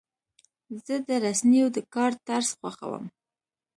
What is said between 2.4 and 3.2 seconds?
خوښوم.